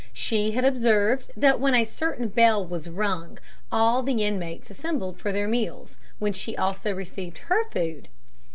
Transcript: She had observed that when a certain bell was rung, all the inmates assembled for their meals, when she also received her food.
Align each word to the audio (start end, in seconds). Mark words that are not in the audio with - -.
She 0.13 0.49
had 0.53 0.65
observed 0.65 1.29
that 1.37 1.59
when 1.59 1.75
a 1.75 1.85
certain 1.85 2.29
bell 2.29 2.65
was 2.65 2.89
rung, 2.89 3.37
all 3.71 4.01
the 4.01 4.23
inmates 4.25 4.71
assembled 4.71 5.19
for 5.19 5.31
their 5.31 5.47
meals, 5.47 5.95
when 6.17 6.33
she 6.33 6.57
also 6.57 6.91
received 6.95 7.37
her 7.37 7.69
food. 7.69 8.07